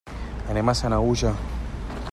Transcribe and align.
Anem 0.53 0.71
a 0.73 0.75
Sanaüja. 0.79 1.35